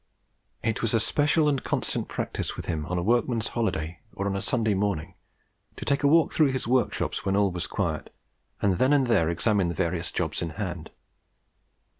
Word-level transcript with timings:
"It 0.63 0.81
was 0.81 0.95
a 0.95 0.99
special 0.99 1.47
and 1.47 1.63
constant 1.63 2.07
practice 2.07 2.57
with 2.57 2.65
him 2.65 2.87
on 2.87 2.97
a 2.97 3.03
workman's 3.03 3.49
holiday, 3.49 3.99
or 4.15 4.25
on 4.25 4.35
a 4.35 4.41
Sunday 4.41 4.73
morning, 4.73 5.13
to 5.75 5.85
take 5.85 6.01
a 6.01 6.07
walk 6.07 6.33
through 6.33 6.51
his 6.53 6.67
workshops 6.67 7.23
when 7.23 7.35
all 7.35 7.51
was 7.51 7.67
quiet, 7.67 8.11
and 8.63 8.79
then 8.79 8.93
and 8.93 9.05
there 9.05 9.29
examine 9.29 9.67
the 9.67 9.75
various 9.75 10.11
jobs 10.11 10.41
in 10.41 10.49
hand. 10.57 10.89